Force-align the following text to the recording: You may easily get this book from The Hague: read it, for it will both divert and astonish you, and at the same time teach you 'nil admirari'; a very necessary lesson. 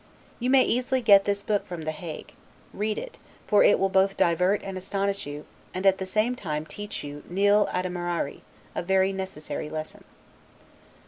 You 0.39 0.49
may 0.49 0.63
easily 0.63 1.03
get 1.03 1.25
this 1.25 1.43
book 1.43 1.67
from 1.67 1.83
The 1.83 1.91
Hague: 1.91 2.33
read 2.73 2.97
it, 2.97 3.19
for 3.45 3.63
it 3.63 3.77
will 3.77 3.87
both 3.89 4.17
divert 4.17 4.63
and 4.63 4.75
astonish 4.75 5.27
you, 5.27 5.45
and 5.75 5.85
at 5.85 5.99
the 5.99 6.07
same 6.07 6.35
time 6.35 6.65
teach 6.65 7.03
you 7.03 7.21
'nil 7.29 7.69
admirari'; 7.71 8.41
a 8.73 8.81
very 8.81 9.13
necessary 9.13 9.69
lesson. 9.69 10.03